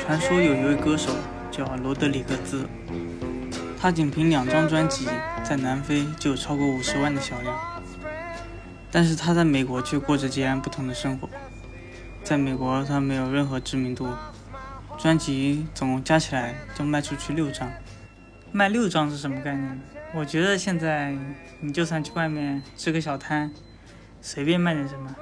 [0.00, 1.12] 传说有一位歌手
[1.50, 2.66] 叫罗德里格兹，
[3.78, 5.06] 他仅凭两张专辑
[5.42, 7.82] 在南非就有超过五十万的销量，
[8.90, 11.28] 但是他在美国却过着截然不同的生活。
[12.22, 14.08] 在美国，他没有任何知名度，
[14.98, 17.70] 专辑总共加起来就卖出去六张。
[18.52, 19.80] 卖六张是什么概念？
[20.14, 21.14] 我觉得现在
[21.60, 23.52] 你就算去外面支个小摊，
[24.20, 25.14] 随便卖点什么，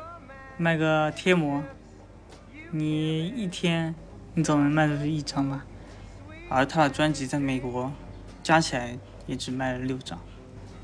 [0.57, 1.63] 卖个贴膜，
[2.77, 3.95] 你一天
[4.35, 5.65] 你总能卖出去一张吧。
[6.49, 7.93] 而他的专辑在美国
[8.43, 10.19] 加起来也只卖了六张，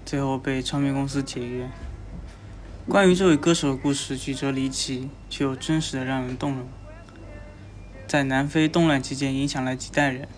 [0.06, 1.68] 最后被唱片公司解约。
[2.88, 6.64] 关于这位歌手的故事曲折离奇，却又真实的让人动容。
[8.06, 10.28] 在南非动乱期间，影响了几代人，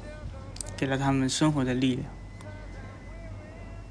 [0.75, 2.07] 给了他们生活的力量。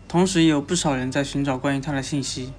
[0.08, 2.54] 同时，也有不少人在寻找关于他的信息，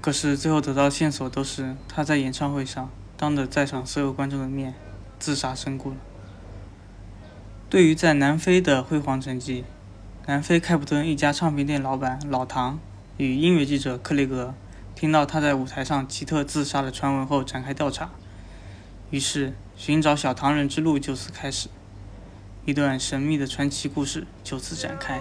[0.00, 4.72] 可是最后得到线索都是他在演唱会上当着在场所有观众的面
[5.18, 5.96] 自杀身故了。
[7.68, 9.62] 对于在南非的辉煌成绩，
[10.24, 12.80] 南非开普敦一家唱片店老板老唐
[13.18, 14.54] 与音乐记者克雷格
[14.94, 18.08] 听到他在舞台上奇特自杀的传闻后展开调查，
[19.10, 21.68] 于是寻找小唐人之路就此开始，
[22.64, 25.20] 一段神秘的传奇故事就此展开。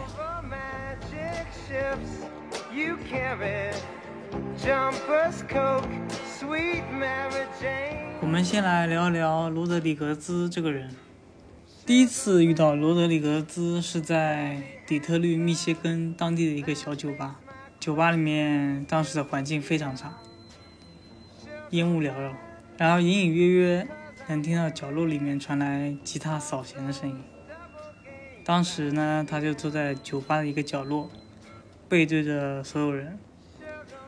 [8.21, 10.89] 我们先来聊一聊罗德里格兹这个人。
[11.85, 17.41] 第一次遇到罗德里格兹是在底特律、密歇根当地的一个小酒吧，
[17.77, 20.17] 酒吧里面当时的环境非常差，
[21.71, 22.33] 烟雾缭绕，
[22.77, 23.87] 然后隐隐约约
[24.27, 27.21] 能听到角落里面传来吉他扫弦的声音。
[28.45, 31.11] 当时呢，他就坐在酒吧的一个角落，
[31.89, 33.19] 背对着所有人，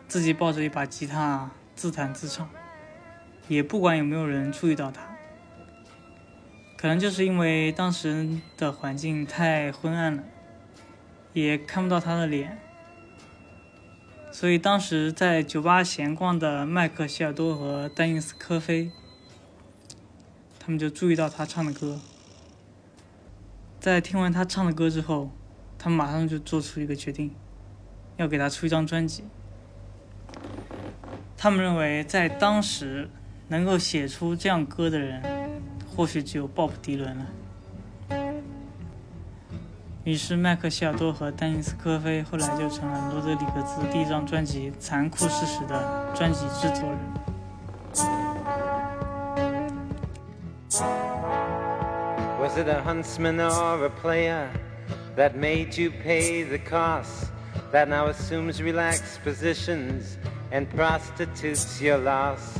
[0.07, 2.49] 自己抱着一把吉他自弹自唱。
[3.47, 5.01] 也不管有没有人注意到他，
[6.77, 10.23] 可能就是因为当时的环境太昏暗了，
[11.33, 12.59] 也看不到他的脸，
[14.31, 18.89] 所以当时在酒吧闲逛的麦克希尔多和丹尼斯科菲，
[20.57, 21.99] 他们就注意到他唱的歌。
[23.81, 25.31] 在听完他唱的歌之后，
[25.77, 27.35] 他们马上就做出一个决定，
[28.15, 29.25] 要给他出一张专辑。
[31.43, 33.09] 他们认为，在当时
[33.47, 35.19] 能够写出这样歌的人，
[35.87, 37.25] 或许只有鲍勃迪伦了。
[40.03, 46.99] 于是，麦克希尔多和丹尼斯科菲后来就成了罗德里格兹第一张专辑《残酷事实》的专辑制作人。
[57.71, 60.17] That now assumes relaxed positions
[60.51, 62.59] and prostitutes your loss?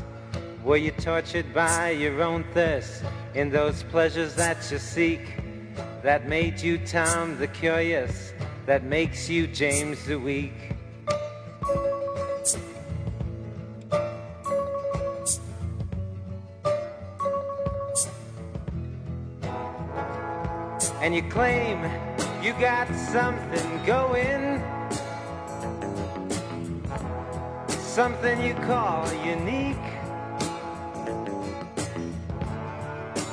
[0.64, 5.22] Were you tortured by your own thirst in those pleasures that you seek?
[6.02, 8.34] That made you Tom the Curious,
[8.66, 10.54] that makes you James the Weak?
[21.02, 21.84] and you claim
[22.44, 24.51] you got something going,
[27.94, 29.76] something you call unique.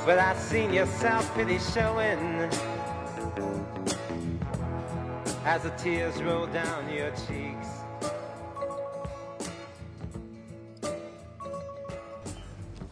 [0.04, 2.50] But I've seen your self pity showing
[5.44, 7.68] as the tears roll down your cheeks.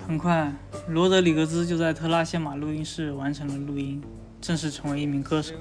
[0.06, 0.52] 很快，
[0.86, 4.00] 罗德里格兹就在特拉谢马录音室完成了录音，
[4.40, 5.52] 正式成为一名歌手。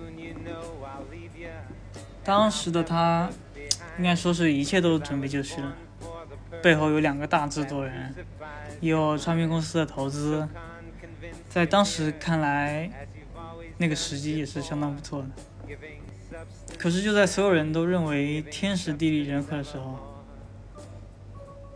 [2.23, 3.27] 当时的他，
[3.97, 5.75] 应该说是一切都准备就绪了，
[6.65, 8.11] 背后有两个大制作人，
[8.81, 10.49] 有唱片公司的投资，
[11.47, 12.89] 在当时看来，
[13.77, 15.27] 那个时机也是相当不错的。
[16.79, 20.23] 可是就在所有人都认为天时地利人和的时候，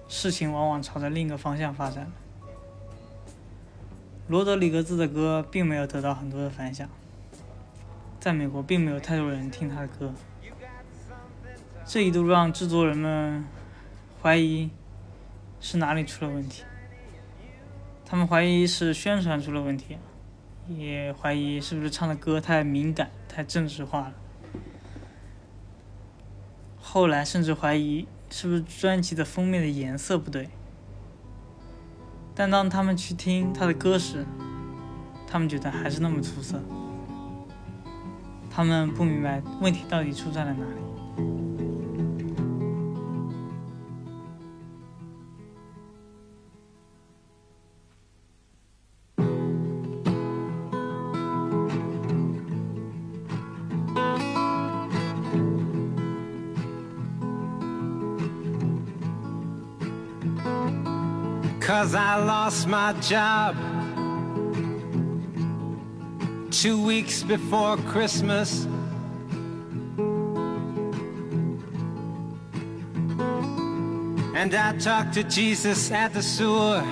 [0.07, 2.11] 事情往往朝着另一个方向发展。
[4.27, 6.89] 罗德里格兹的歌并没有得到很多的反响，
[8.19, 10.11] 在美国并没有太多人听他的歌，
[11.85, 13.45] 这一度让制作人们
[14.19, 14.71] 怀疑
[15.59, 16.63] 是哪里出了问题。
[18.05, 19.97] 他们怀疑是宣传出了问题，
[20.67, 24.13] 也怀疑是不是唱的歌太敏感、太政治化了。
[26.81, 30.49] 后来甚至怀疑是不是专辑的封面的颜色不对。
[32.33, 34.25] 但当他们去听他的歌时，
[35.27, 36.59] 他们觉得还是那么出色。
[38.49, 40.81] 他们不明白问题到底出在了哪里。
[61.88, 63.56] Cause I lost my job
[66.50, 68.66] two weeks before Christmas.
[74.36, 76.82] And I talked to Jesus at the sewer.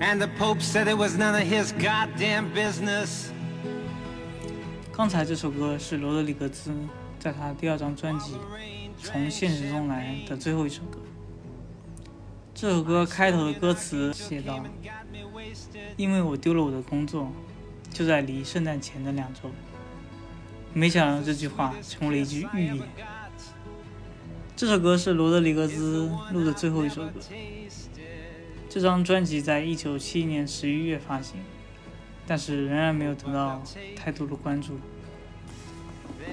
[0.00, 3.30] And the Pope said it was none of his goddamn business.
[4.90, 6.72] 刚才这首歌是罗德里格兹
[7.18, 8.32] 在他第二张专辑《
[9.02, 11.01] 从现实中来》的最后一首歌。
[12.63, 14.63] 这首歌开头的歌词写道
[15.97, 17.29] ：“因为我丢了我的工作，
[17.91, 19.51] 就在离圣诞前的两周。”
[20.71, 22.79] 没想到这句话成为了一句预言。
[24.55, 27.11] 这首歌是罗德里格兹录的最后一首歌。
[28.69, 31.41] 这张专辑在一九七一年十一月发行，
[32.25, 33.61] 但是仍然没有得到
[33.93, 34.79] 太多的关注。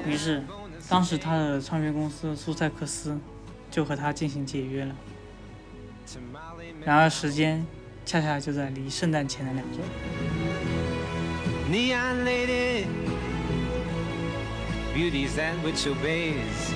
[0.06, 0.44] 于是，
[0.88, 3.18] 当时他的唱片公司苏塞克斯
[3.68, 4.94] 就和他进行解约了。
[6.84, 7.66] 然而，时间
[8.06, 9.78] 恰恰就在离圣诞前的两周。
[11.70, 12.86] Neon lady,
[14.94, 16.72] beauty's that which obeys,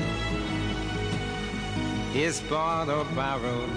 [2.15, 3.71] is bought or borrowed.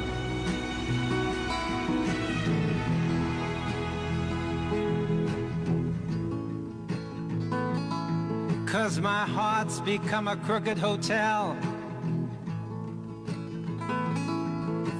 [8.67, 11.55] Cause my heart's become a crooked hotel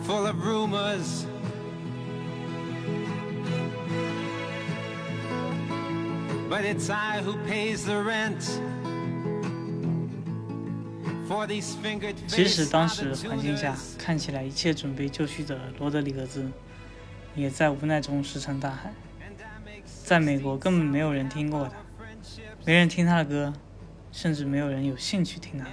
[0.07, 1.25] full of rumors.
[6.50, 8.42] But it's i who pays the rent
[12.25, 16.50] 即使当时环境下看起来一切准备就绪的罗德里格兹
[17.36, 18.94] 也在无奈中石沉大海。
[20.06, 21.75] 在美国根本没有人听过他
[22.65, 23.54] 没人听他的歌
[24.13, 25.65] 甚至没有人有兴趣听他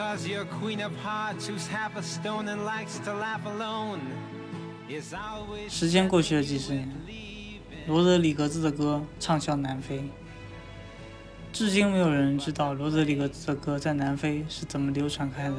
[0.00, 3.98] Cause your queen of hearts，half a stone and likes to laugh alone,
[5.68, 6.90] 时间过去了几十年，
[7.86, 10.02] 罗德里格兹的歌畅销南非。
[11.52, 15.56] 至今没有人知道罗德里格兹的歌在南非是怎么流传开的。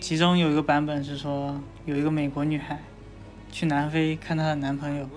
[0.00, 2.82] 其中有一个版本是说，有一个美国女孩
[3.52, 5.08] 去南非看她的男朋友，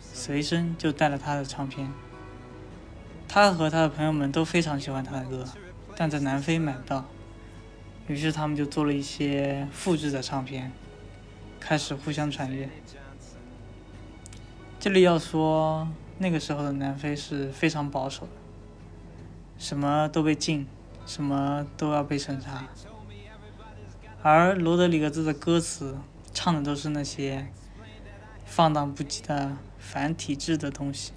[0.00, 1.92] 随身就带了他的唱片。
[3.28, 5.44] 她和她的朋友们都非常喜欢他的歌，
[5.94, 7.04] 但在南非买不到，
[8.06, 10.70] 于是他们就做了一些复制的唱片，
[11.58, 12.68] 开始互相传阅。
[14.78, 18.32] 这里要说，那个时候的南非是非常保守的，
[19.56, 20.66] 什么都被禁，
[21.06, 22.68] 什么都要被审查。
[24.22, 25.96] 而罗德里格兹的歌词
[26.34, 27.46] 唱的都是那些
[28.44, 31.12] 放荡不羁的反体制的东西，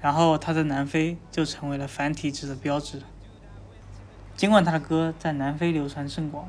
[0.00, 3.02] 然后他在南非就成为了反体制的标志。
[4.36, 6.48] 尽管他的歌在南非流传甚广，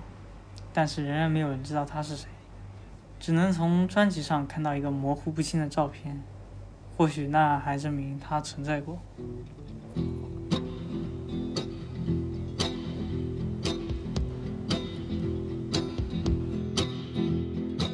[0.74, 2.28] 但是仍然没有人知道他是谁，
[3.20, 6.22] 只能从专辑上看到一个模糊不清的照片，
[6.98, 9.00] 或许那还证明他存在过。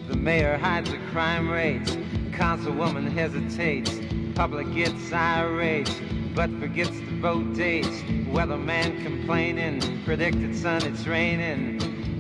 [0.08, 1.98] The mayor hides the crime rates.
[2.38, 4.00] Councilwoman hesitates.
[4.34, 5.92] Public gets irate,
[6.36, 8.02] but forgets to vote dates.
[8.32, 9.82] Weatherman complaining.
[10.06, 11.80] Predicted sun, it's raining.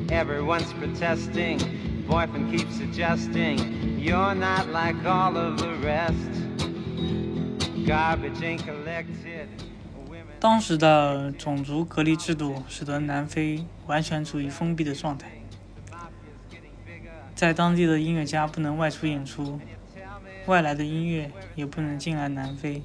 [0.09, 1.59] Everyone's protesting.
[2.07, 6.15] Boyfriend keeps suggesting you're not like all of the rest.
[7.85, 9.47] Garbage ain't collected.
[10.39, 15.27] 当时的种族隔离制度使得南非完全处于封闭的状态，
[17.35, 19.59] 在当地的音乐家不能外出演出，
[20.47, 22.81] 外来的音乐也不能进来南非。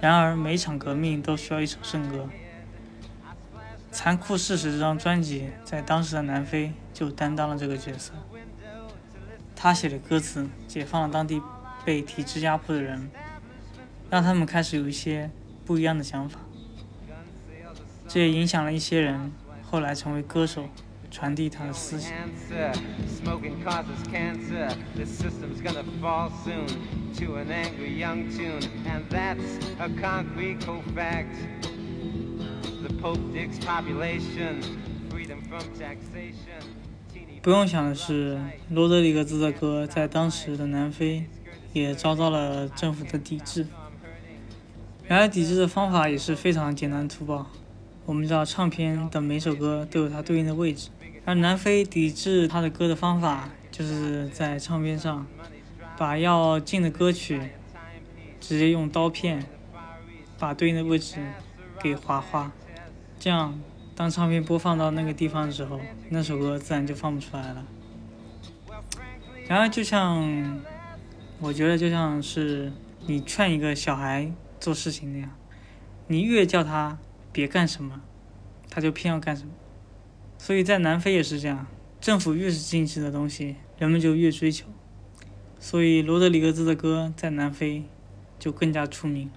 [0.00, 2.28] 然而，每一场革命都需要一首圣歌。
[3.98, 8.12] 《残酷事实》这张专辑在当时的南非就担当了这个角色。
[9.54, 11.40] 他写的歌词解放了当地
[11.82, 13.10] 被体制压迫的人，
[14.10, 15.30] 让他们开始有一些
[15.64, 16.40] 不一样的想法。
[18.06, 20.68] 这也影响了一些人后来成为歌手，
[21.10, 22.12] 传递他的思想。
[37.42, 41.24] 不用想的是，罗德里格兹的歌在当时的南非
[41.72, 43.66] 也遭到了政府的抵制。
[45.06, 47.46] 然而，抵制的方法也是非常简单粗暴。
[48.04, 50.90] 我们知道，唱片的每首歌都有它对应的位置，
[51.26, 55.26] 而南非抵制他的歌的方法，就是在唱片上
[55.98, 57.50] 把要进的歌曲
[58.40, 59.44] 直接用刀片
[60.38, 61.16] 把对应的位置
[61.80, 62.52] 给划花，
[63.18, 63.60] 这样
[63.96, 65.80] 当唱片播放到那个地方的时候，
[66.10, 67.66] 那首歌自然就放不出来了。
[69.48, 70.62] 然而，就像
[71.40, 72.72] 我觉得就像是
[73.06, 74.30] 你劝一个小孩
[74.60, 75.30] 做事情那样，
[76.06, 76.96] 你越叫他
[77.32, 78.00] 别干什么，
[78.70, 79.50] 他就偏要干什么。
[80.38, 81.66] 所以在南非也是这样，
[82.00, 84.66] 政府越是禁止的东西，人们就越追求。
[85.58, 87.84] 所以罗德里格兹的歌在南非
[88.38, 89.30] 就更加出名。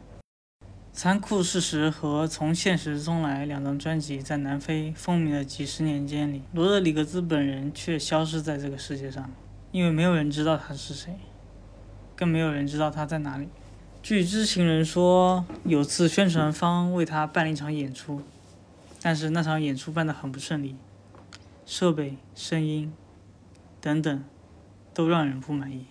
[0.91, 9.31] 《残酷事实》和《从现实中来》两张专辑在南非风靡了几十年间里，罗德里格兹本人却消失在这个世界上，
[9.71, 11.13] 因为没有人知道他是谁，
[12.17, 13.47] 更没有人知道他在哪里。
[14.03, 18.21] 据知情人说，有次宣传方为他办了一场演出，
[19.01, 20.75] 但是那场演出办得很不顺利，
[21.69, 22.91] 设备、声音
[23.79, 24.23] 等等
[24.91, 25.85] 都让人不满意。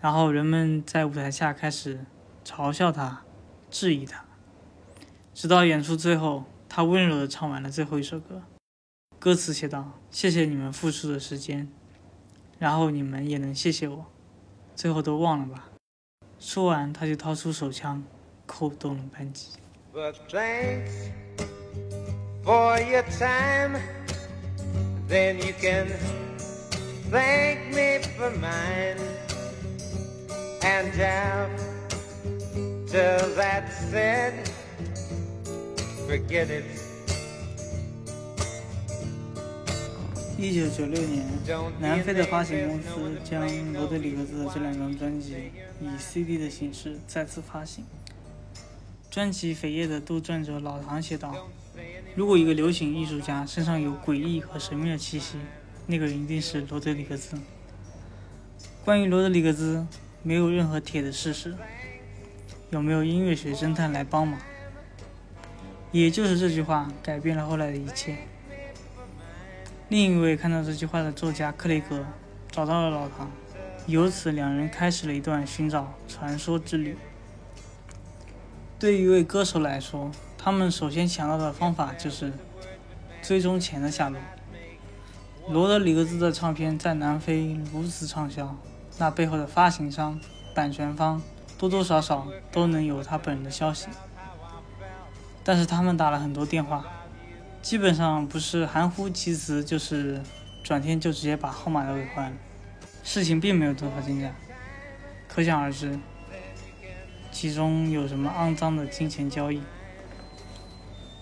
[0.00, 2.04] 然后人们在舞台下开始
[2.44, 3.22] 嘲笑他。
[3.70, 4.24] 质疑他，
[5.32, 8.42] 直到演出最后，他温柔地唱完了最后一首歌。
[9.20, 11.68] 歌词写道：“谢谢你们付出的时间，
[12.58, 14.06] 然后你们也能谢谢我，
[14.74, 15.68] 最后都忘了吧。”
[16.40, 18.02] 说完，他就掏出手枪，
[18.44, 19.50] 扣动了扳机。
[19.92, 21.10] But thanks
[22.44, 24.03] for your time.
[25.06, 25.88] Then you can
[27.10, 28.98] thank me for mine.
[30.62, 31.68] And after
[33.36, 34.34] that's said,
[36.08, 36.64] forget it.
[40.36, 41.24] 一九九六年，
[41.78, 47.84] 南非的发行公司将罗德里格斯的这两张专辑以 CD 的形式再次发行。
[49.10, 51.48] 专辑扉页的杜撰者老唐写道
[52.14, 55.36] ：“如果一个流行艺术家身上有诡异和神秘的气息，
[55.86, 57.36] 那个人一定是罗德里格兹。”
[58.84, 59.86] 关于罗德里格兹，
[60.22, 61.56] 没有任何铁的事实。
[62.70, 64.38] 有没有音乐学侦探来帮忙？
[65.90, 68.18] 也就是这句话改变了后来的一切。
[69.88, 72.04] 另一位看到这句话的作家克雷格
[72.50, 73.30] 找到了老唐，
[73.86, 76.96] 由此两人开始了一段寻找传说之旅。
[78.78, 80.10] 对于一位歌手来说，
[80.44, 82.30] 他们首先想到的方法就是
[83.22, 84.20] 追踪钱的下落。
[85.48, 88.54] 罗德里格兹的唱片在南非如此畅销，
[88.98, 90.20] 那背后的发行商、
[90.54, 91.22] 版权方
[91.56, 93.88] 多多少少都能有他本人的消息。
[95.42, 96.84] 但是他们打了很多电话，
[97.62, 100.20] 基本上不是含糊其辞，就是
[100.62, 102.36] 转天就直接把号码都给换了。
[103.02, 104.34] 事情并没有多少进展，
[105.26, 105.98] 可想而知，
[107.32, 109.62] 其中有什么肮脏的金钱交易。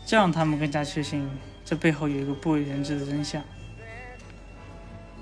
[0.04, 1.28] 这让他们更加确信，
[1.64, 3.42] 这背后有一个不为人知的真相。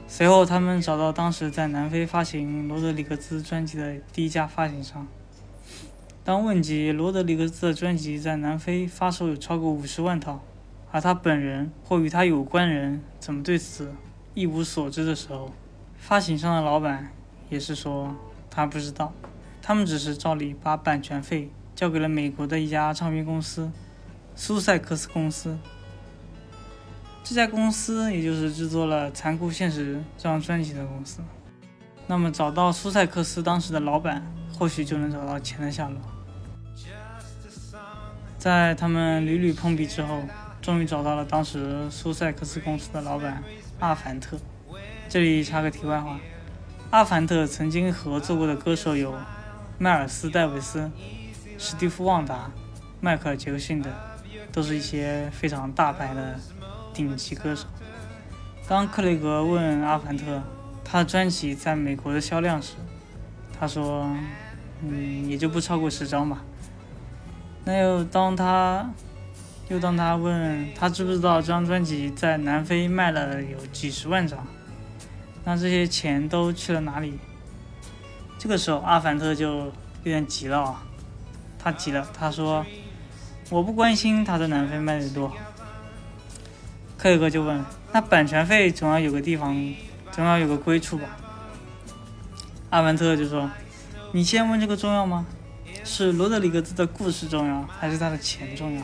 [0.08, 5.06] 随后，他们找到当时在南非发行罗德里格兹专辑的第一家发行商。
[6.24, 10.42] 当问及罗德里格兹的专辑在南非发售有超过五十万套，
[10.90, 13.94] 而他本人或与他有关人怎么对此
[14.34, 15.52] 一无所知的时候，
[15.96, 17.12] 发行商的老板
[17.48, 18.16] 也是说
[18.50, 19.12] 他不知道，
[19.62, 23.70] 他们只是照例把版权费交给了美国的一家唱片公司——
[24.34, 25.58] 苏塞克斯公司。
[27.22, 31.20] 这家公司也就是制作了《残酷现实》这张专辑的公司。
[32.06, 34.26] 那么找到苏塞克斯当时的老板，
[34.58, 35.98] 或许就能找到钱的下落。
[38.36, 40.22] 在他们屡屡碰壁之后，
[40.60, 43.42] 终于找到了当时苏塞克斯公司的老板
[43.78, 44.38] 阿凡特。
[45.08, 46.18] 这里插个题外话，
[46.90, 49.14] 阿凡特曾经合作过的歌手有
[49.78, 50.90] 迈尔斯·戴维斯、
[51.58, 52.50] 史蒂夫·旺达、
[53.00, 53.92] 迈克尔·杰克逊等，
[54.52, 56.38] 都是一些非常大牌的
[56.92, 57.66] 顶级歌手。
[58.68, 60.42] 当克雷格问阿凡特
[60.84, 62.74] 他的专辑在美国的销量时，
[63.58, 64.10] 他说
[64.82, 66.42] ：“嗯，也就不超过十张吧。”
[67.64, 68.90] 那又当他
[69.68, 74.46] 又当他问他知不知道这张专辑在南非卖了有几十万张，
[75.44, 77.18] 那这些钱都去了哪里？
[78.38, 79.72] 这个时候阿凡特就有
[80.04, 80.82] 点急了啊，
[81.58, 82.64] 他急了，他说
[83.50, 85.36] ：“我不关心他在南非卖的多好。”
[86.96, 89.74] 克里格就问：“那版权费总要有个地方，
[90.12, 91.08] 总要有个归处吧？”
[92.70, 93.50] 阿文特就说
[94.12, 95.26] ：“你先问这个重要吗？
[95.82, 98.82] 是罗德里格兹的故事重要，还是他的钱重要？”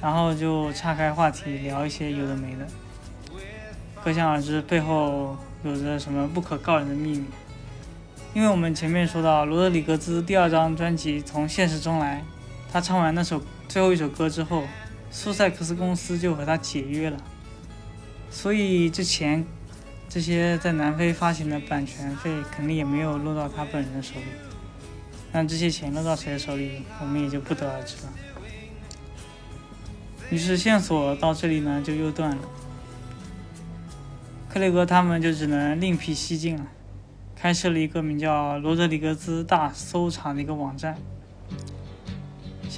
[0.00, 2.66] 然后就岔开话题聊一些有的没的，
[4.02, 7.24] 可想而知背后有着什么不可告人的秘密。
[8.32, 12.24] 因为我们前面说到罗德里格兹第二张专辑《从现实中来》，
[12.72, 14.64] 他唱完那首最后一首歌之后。
[15.10, 17.16] 苏塞克斯公司就和他解约了，
[18.30, 19.42] 所以之前
[20.06, 24.26] 这些在南非发行的版权费肯定也没有落到他本人的手里。
[25.32, 28.12] 但这些钱落到谁的手里，我们也就不得而知了。
[30.28, 32.42] 于是线索到这里呢就又断了，
[34.50, 36.66] 克雷格他们就只能另辟蹊径了，
[37.34, 40.98] 开设了一个名叫罗德里格兹大搜查的一个网站。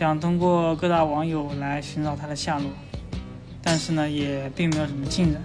[0.01, 2.71] 想通过各大网友来寻找他的下落，
[3.63, 5.43] 但是呢，也并没有什么进展。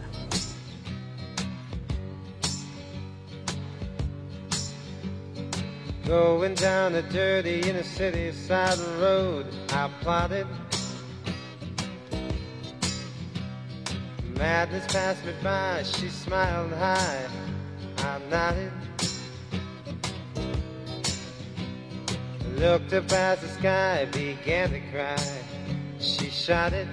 [6.08, 9.44] Going down a dirty inner city side road,
[9.74, 10.46] I plotted.
[14.38, 17.28] Madness passed me by, she smiled high,
[17.98, 18.85] I nodded.
[22.58, 25.18] Looked up at the sky, began to cry.
[26.00, 26.88] She shot it.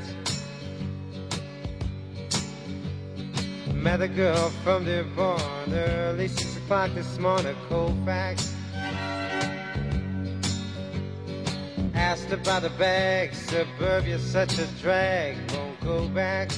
[3.72, 8.54] Met a girl from Dearborn early six o'clock this morning, Colfax.
[11.94, 16.50] Asked about the bag, suburbia's such a drag, won't go back.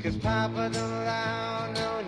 [0.00, 2.01] Cause Papa don't allow no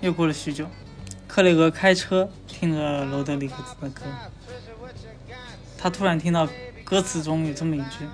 [0.00, 0.66] 又过了许久，
[1.28, 4.02] 克雷格开车听着罗德里格斯的歌，
[5.76, 6.48] 他突然听到
[6.84, 8.06] 歌词中有这么一句：“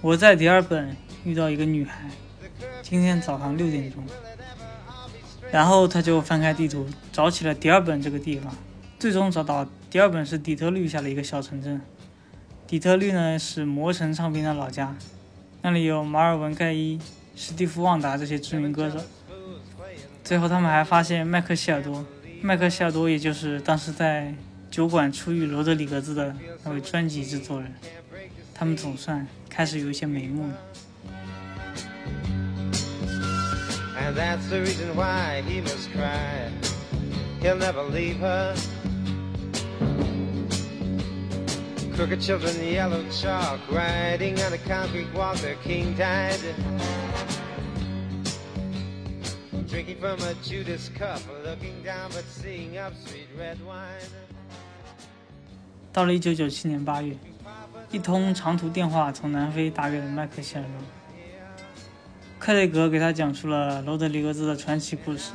[0.00, 2.08] 我在第二本遇到一个女孩，
[2.82, 4.04] 今天早上六点钟。”
[5.50, 8.54] 然后他就翻开地图，找起了第二本这个地方，
[9.00, 11.80] 最终找到第二本是底特律下的一个小城镇。
[12.68, 14.94] 底特律呢是魔神唱片的老家。
[15.62, 16.98] 那里有马尔文·盖伊、
[17.36, 18.98] 史蒂夫·旺达这些知名歌手。
[20.24, 22.04] 最后，他们还发现麦克希尔多。
[22.40, 24.32] 麦克希尔多也就是当时在
[24.70, 27.70] 酒馆出狱罗德里格兹的那位专辑制作人。
[28.54, 30.54] 他们总算开始有一些眉目了。
[42.00, 46.40] Crooked children, yellow chalk, riding on a concrete walk, their king died.
[49.68, 54.00] Drinking from a Judas cup, looking down but seeing up sweet red wine.
[55.92, 57.14] 到了一九九七年八月，
[57.90, 60.72] 一通长途电话从南非打给了麦克希尔多。
[62.38, 65.32] 克雷格给他讲述了罗德里格兹的传奇故事。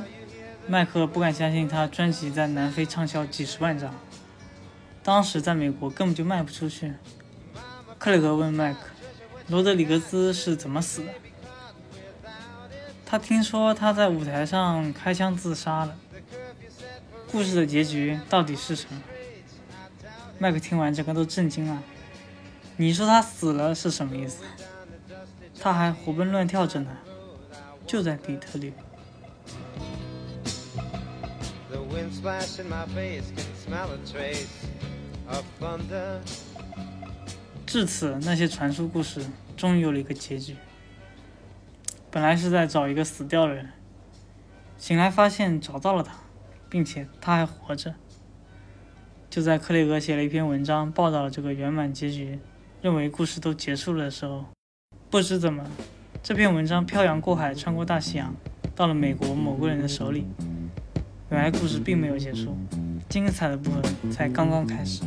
[0.66, 3.94] 麦克不敢相信他专辑在南非畅销几十万张。
[5.06, 6.92] 当时在美国根本就卖不出去。
[7.96, 8.80] 克雷格问麦克
[9.46, 11.12] ：“罗德里格斯是怎么死的？”
[13.06, 15.96] 他听说他在舞台上开枪自杀了。
[17.30, 19.00] 故事的结局到底是什么？
[20.40, 21.80] 麦克听完整个都震惊了。
[22.76, 24.42] 你说他死了是什么意思？
[25.60, 26.90] 他还活蹦乱跳着呢，
[27.86, 28.72] 就在底特律。
[37.66, 39.24] 至此，那些传说故事
[39.56, 40.56] 终于有了一个结局。
[42.10, 43.68] 本来是在找一个死掉的人，
[44.78, 46.14] 醒来发现找到了他，
[46.70, 47.94] 并且他还活着。
[49.28, 52.38] 就在克雷格写了一篇文章报道了这个圆满结局，
[52.80, 54.46] 认为故事都结束了的时候，
[55.10, 55.62] 不知怎么，
[56.22, 58.34] 这篇文章漂洋过海，穿过大西洋，
[58.74, 60.24] 到了美国某个人的手里。
[61.28, 62.56] 原来故事并没有结束。
[63.08, 65.02] 精彩的部分才刚刚开始。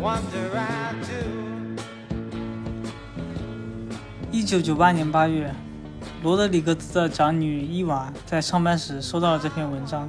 [0.00, 1.82] Wonder I do
[4.30, 5.52] 一九九八年八月，
[6.22, 10.08] 罗德里格兹的长女伊娃在上班时收到了这篇文章，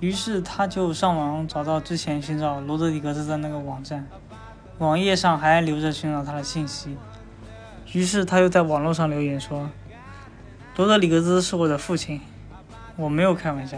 [0.00, 4.06] 于是她就上网找到之前寻找罗德里格兹的那个网站，
[4.78, 6.96] 网页上还留着寻找他的信息。
[7.92, 9.68] 于是他又在网络上留言说
[10.76, 12.22] ：“罗德里格兹是我的父亲，
[12.96, 13.76] 我没有开玩笑。”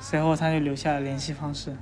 [0.00, 1.74] 随后他就留下了联系方式。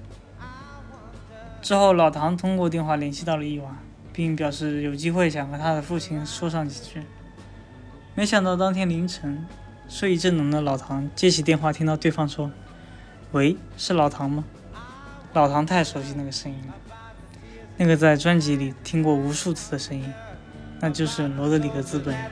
[1.62, 3.74] 之后老唐通过电话联系到了伊娃。
[4.14, 7.02] 并表示有机会想和他的父亲说上几句。
[8.14, 9.46] 没想到当天凌晨，
[9.88, 12.52] 睡意正浓的老唐接起电话，听到对方说
[13.32, 14.44] ：“喂，是老唐吗？”
[15.32, 16.74] 老唐太熟悉那个声音了，
[17.78, 20.12] 那个在专辑里听过无数次的声音，
[20.78, 22.22] 那就是罗德里格兹本人。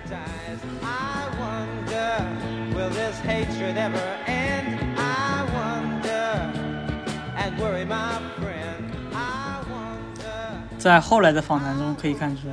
[10.80, 12.48] 在后来的访谈中可以看出，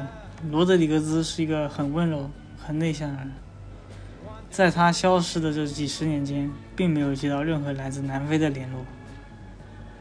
[0.52, 3.32] 罗德里格兹是一个很温柔、很内向的人。
[4.50, 8.82] 在他消失的这几十年间，并没有接到任何来自南非的联络。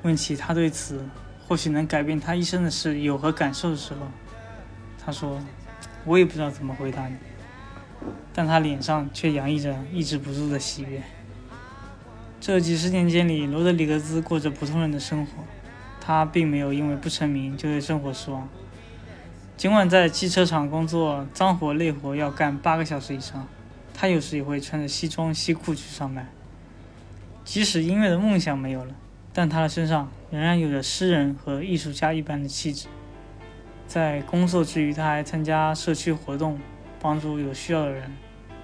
[0.03, 1.05] 问起他对此
[1.47, 4.01] 或许能改变他一生的事有何感受的时候，
[4.99, 5.41] 他说
[6.05, 7.15] ：“我也不知道怎么回答你。”
[8.35, 11.01] 但他脸上却洋溢着抑制不住的喜悦。
[12.41, 15.45] 这几十年间里，罗德里格兹过着普通人的生活。
[16.07, 18.49] 他并没有因为不成名就对生活失望。
[19.57, 23.49] 尽管在汽车厂工作，脏活累活要干八个小时以上，
[23.93, 26.29] 他有时也会穿着西装西裤去上班。
[27.45, 28.95] 即使音乐的梦想没有了，
[29.33, 32.87] 但他的身上仍然有着诗人和艺术家一般的气质。
[33.89, 36.61] 在工作之余，他还参加社区活动，
[37.01, 38.13] 帮助有需要的人，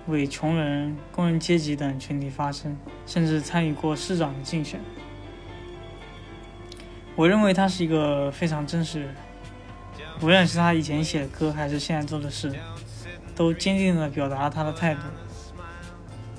[0.07, 4.78] 为穷人、工人阶级等群体发声，甚至参与过市长的竞选。
[7.14, 9.14] 我认为他是一个非常真实的人，
[10.22, 12.53] 无论是他以前写的歌，还是现在做的事，
[13.37, 15.01] 都坚定地表达了他的态度。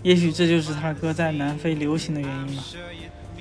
[0.02, 2.64] 也许这就是他的歌在南非流行的原因吧。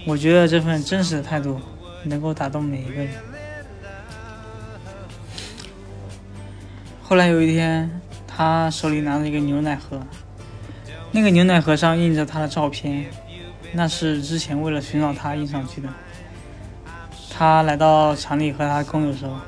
[0.07, 1.61] 我觉得这份真实的态度
[2.05, 3.09] 能够打动每一个人。
[7.03, 10.01] 后来有一天，他手里拿着一个牛奶盒，
[11.11, 13.07] 那个牛奶盒上印着他的照片，
[13.73, 15.89] 那是之前为了寻找他印上去的。
[17.35, 19.41] 他来到厂里和他工友说：“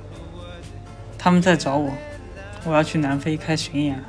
[1.19, 1.93] 他们在找我，
[2.65, 4.03] 我要去南非开巡演。”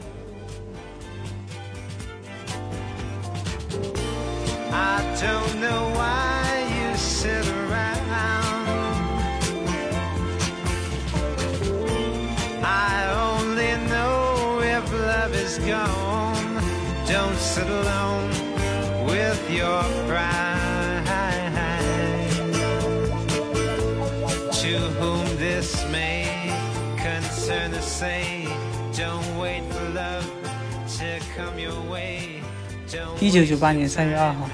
[33.35, 34.49] 九九八年三月二号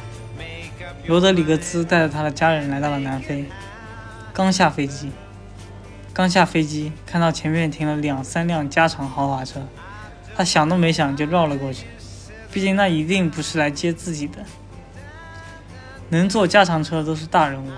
[1.06, 3.46] 罗德里格兹带着他的家人来到了南非
[4.34, 5.12] 刚下飞机。
[6.12, 9.62] 刚下飞机看到前面停了两三辆加长豪华车
[10.36, 11.86] 他想都没想就绕了过去。
[12.52, 14.40] 毕竟那一定不是来接自己的
[16.10, 17.70] 能坐加长车都是大人物。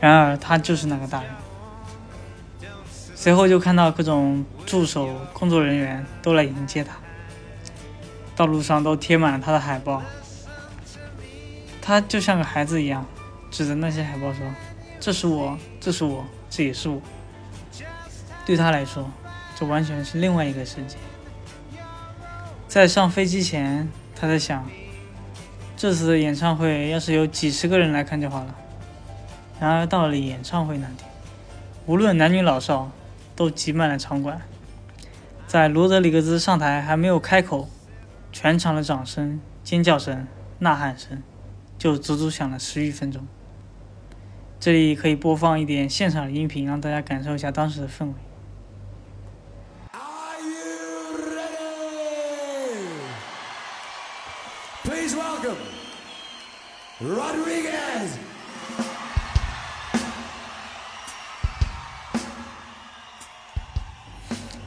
[0.00, 1.30] 然而他就是那个大人。
[3.14, 6.96] 随后就看到各种助手、工作人员都来迎接他，
[8.34, 10.02] 道路上都贴满了他的海报。
[11.80, 13.06] 他就像个孩子一样，
[13.50, 14.46] 指着那些海报说
[15.00, 17.00] ：“这是我，这是我，这也是我。”
[18.46, 19.10] 对他来说，
[19.56, 20.96] 这完全是另外一个世界。
[22.68, 24.64] 在上飞机前，他在想：
[25.76, 28.54] 这次的演唱会要是有几十个人来看就好了。
[29.58, 31.10] 然而到了演唱会那天，
[31.86, 32.90] 无论男女老少。
[33.36, 34.42] 都挤满了场馆，
[35.46, 37.70] 在罗德里格兹上台还没有开口，
[38.32, 40.26] 全场的掌声、尖叫声、
[40.60, 41.22] 呐喊声
[41.76, 43.26] 就足足响了十余分钟。
[44.58, 48.12] 这里可以播放一点现场的音频，让大家感受一下当时的氛围。
[54.82, 55.56] Please welcome
[57.00, 58.10] Rodriguez.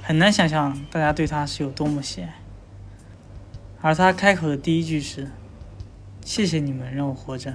[0.04, 2.36] 很难想象大家对他是有多么喜爱，
[3.84, 5.30] 而他开口的第一句是
[6.24, 7.54] ：“谢谢你们让我活着。”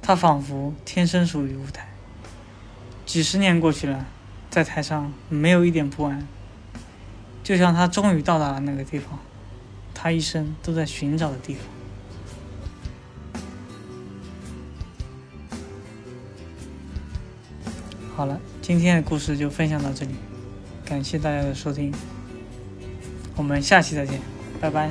[0.00, 1.86] 他仿佛天生属于舞台，
[3.04, 4.06] 几十年过去了，
[4.48, 6.26] 在台上没有一点不安，
[7.42, 9.18] 就像他终于到达了那个地方，
[9.92, 11.62] 他一生都在寻找的地方。
[18.16, 20.14] 好了，今天的故事就分享到这里，
[20.86, 21.92] 感谢大家的收听，
[23.36, 24.20] 我们下期再见，
[24.60, 24.90] 拜拜。